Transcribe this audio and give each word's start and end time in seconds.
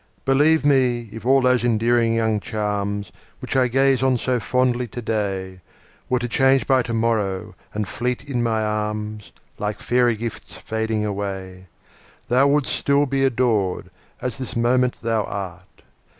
Believe 0.25 0.65
me, 0.65 1.09
if 1.11 1.27
all 1.27 1.41
those 1.41 1.63
endearing 1.63 2.15
young 2.15 2.39
charms, 2.39 3.11
Which 3.39 3.55
I 3.55 3.67
gaze 3.67 4.01
on 4.01 4.17
so 4.17 4.39
fondly 4.39 4.87
today, 4.87 5.61
Were 6.09 6.17
to 6.17 6.27
change 6.27 6.65
by 6.65 6.81
to 6.81 6.93
morrow, 6.95 7.53
and 7.71 7.87
fleet 7.87 8.27
in 8.27 8.41
my 8.41 8.63
arms, 8.63 9.31
Like 9.59 9.79
fairy 9.79 10.15
gifts 10.15 10.55
fading 10.55 11.05
away, 11.05 11.67
Thou 12.29 12.47
wouldst 12.47 12.73
still 12.75 13.05
be 13.05 13.23
adored, 13.23 13.91
as 14.19 14.39
this 14.39 14.55
moment 14.55 14.95
thou 15.03 15.23
art. 15.23 15.83